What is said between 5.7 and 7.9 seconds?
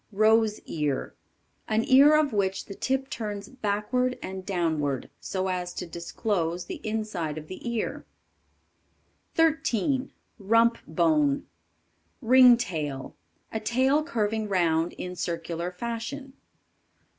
to disclose the inside of the